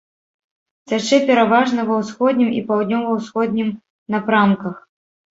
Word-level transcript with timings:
Цячэ 0.91 1.17
пераважна 1.25 1.81
ва 1.89 1.97
ўсходнім 2.03 2.49
і 2.59 2.61
паўднёва-ўсходнім 2.69 3.69
напрамках. 4.15 4.75